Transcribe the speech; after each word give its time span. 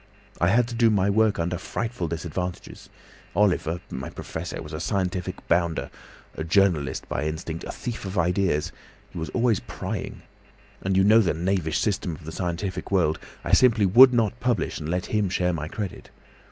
I 0.39 0.47
had 0.47 0.67
to 0.69 0.73
do 0.73 0.89
my 0.89 1.11
work 1.11 1.37
under 1.37 1.59
frightful 1.59 2.07
disadvantages. 2.07 2.89
Oliver, 3.35 3.81
my 3.91 4.09
professor, 4.09 4.59
was 4.59 4.73
a 4.73 4.79
scientific 4.79 5.47
bounder, 5.47 5.91
a 6.35 6.43
journalist 6.43 7.07
by 7.07 7.25
instinct, 7.25 7.63
a 7.65 7.71
thief 7.71 8.03
of 8.03 8.17
ideas—he 8.17 9.15
was 9.19 9.29
always 9.29 9.59
prying! 9.59 10.23
And 10.81 10.97
you 10.97 11.03
know 11.03 11.19
the 11.19 11.35
knavish 11.35 11.77
system 11.77 12.15
of 12.15 12.25
the 12.25 12.31
scientific 12.31 12.89
world. 12.89 13.19
I 13.43 13.53
simply 13.53 13.85
would 13.85 14.11
not 14.11 14.39
publish, 14.39 14.79
and 14.79 14.89
let 14.89 15.05
him 15.05 15.29
share 15.29 15.53
my 15.53 15.67
credit. 15.67 16.09